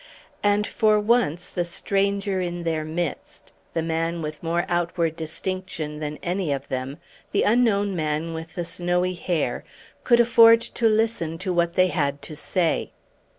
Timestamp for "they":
11.75-11.89